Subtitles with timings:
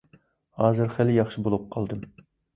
[0.61, 2.05] ھازىر خېلى ياخشى بولۇپ قالدىم.